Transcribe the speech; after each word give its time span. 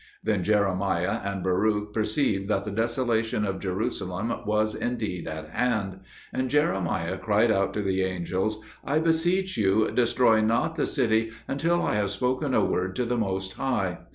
Then 0.23 0.43
Jeremiah 0.43 1.19
and 1.23 1.43
Baruch 1.43 1.93
perceived 1.93 2.47
that 2.49 2.63
the 2.63 2.71
desolation 2.71 3.45
of 3.45 3.59
Jerusalem 3.59 4.33
was 4.47 4.73
indeed 4.73 5.27
at 5.27 5.49
hand; 5.51 5.99
and 6.33 6.49
Jeremiah 6.49 7.19
cried 7.19 7.51
out 7.51 7.71
to 7.75 7.83
the 7.83 8.01
angels, 8.01 8.57
"I 8.83 8.97
beseech 8.97 9.57
you, 9.57 9.91
destroy 9.91 10.41
not 10.41 10.73
the 10.75 10.87
city 10.87 11.33
until 11.47 11.83
I 11.83 11.93
have 11.97 12.09
spoken 12.09 12.55
a 12.55 12.65
word 12.65 12.95
to 12.95 13.05
the 13.05 13.15
Most 13.15 13.53
High." 13.53 13.99